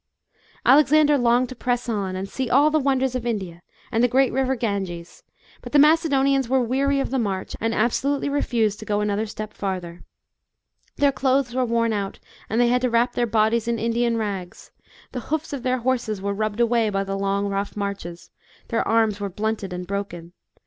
Alexander 0.65 1.15
longed 1.15 1.47
to 1.49 1.53
press 1.55 1.87
on, 1.87 2.15
and 2.15 2.27
se& 2.27 2.49
all 2.49 2.71
the 2.71 2.79
wonders 2.79 3.13
of 3.13 3.23
India 3.23 3.61
and 3.91 4.03
the 4.03 4.07
great 4.07 4.33
river 4.33 4.55
Ganges, 4.55 5.21
but 5.61 5.73
the 5.73 5.77
Macedonians 5.77 6.49
were 6.49 6.59
weary 6.59 6.99
of 6.99 7.11
the 7.11 7.19
mp.rch 7.19 7.55
and 7.61 7.71
ab 7.75 7.91
solutely 7.91 8.27
refused 8.27 8.79
to 8.79 8.85
go 8.85 9.01
another 9.01 9.27
step 9.27 9.53
farther. 9.53 10.03
Their 10.95 11.11
clothes 11.11 11.53
were 11.53 11.65
worn 11.65 11.93
out, 11.93 12.17
and 12.49 12.59
they 12.59 12.69
had 12.69 12.81
to 12.81 12.89
wrap 12.89 13.13
their 13.13 13.27
bodies 13.27 13.67
in 13.67 13.77
Indian 13.77 14.17
rags; 14.17 14.71
the 15.11 15.19
hoofs 15.29 15.53
of 15.53 15.61
their 15.61 15.77
horses 15.77 16.19
were 16.19 16.33
rubbed 16.33 16.59
away 16.59 16.89
by 16.89 17.03
the 17.03 17.15
long 17.15 17.45
rough 17.47 17.77
marches; 17.77 18.31
their 18.69 18.87
arms 18.87 19.19
were 19.19 19.29
blunted 19.29 19.71
and 19.71 19.85
broken. 19.85 20.33